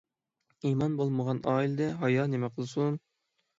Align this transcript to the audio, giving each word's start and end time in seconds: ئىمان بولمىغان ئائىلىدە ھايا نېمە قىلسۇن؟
ئىمان 0.69 0.95
بولمىغان 1.01 1.43
ئائىلىدە 1.53 1.91
ھايا 2.01 2.27
نېمە 2.35 2.53
قىلسۇن؟ 2.59 3.01